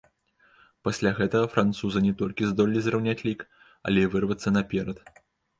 Пасля 0.87 1.11
гэтага 1.19 1.49
французы 1.55 2.01
не 2.07 2.13
толькі 2.21 2.49
здолелі 2.53 2.81
зраўняць 2.87 3.17
лік, 3.29 3.47
але 3.91 3.99
і 4.07 4.11
вырвацца 4.15 4.57
наперад. 4.57 4.97